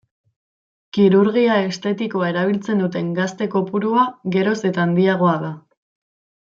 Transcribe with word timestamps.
Kirurgia 0.97 1.57
estetikoa 1.65 2.31
erabiltzen 2.33 2.83
duten 2.85 3.13
gazte 3.21 3.51
kopurua 3.57 4.09
geroz 4.39 4.59
eta 4.75 4.87
handiagoa 4.89 5.41
da. 5.49 5.57